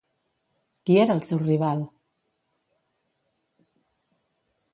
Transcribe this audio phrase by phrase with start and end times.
[0.89, 1.83] Qui era el seu rival?